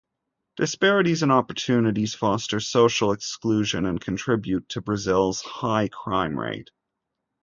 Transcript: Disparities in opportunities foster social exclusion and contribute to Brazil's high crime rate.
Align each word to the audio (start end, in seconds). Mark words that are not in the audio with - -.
Disparities 0.55 1.21
in 1.21 1.29
opportunities 1.29 2.15
foster 2.15 2.59
social 2.59 3.11
exclusion 3.11 3.85
and 3.85 4.01
contribute 4.01 4.67
to 4.69 4.81
Brazil's 4.81 5.43
high 5.43 5.89
crime 5.89 6.39
rate. 6.39 6.71